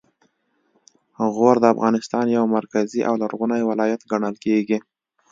[1.35, 4.77] غور د افغانستان یو مرکزي او لرغونی ولایت ګڼل کیږي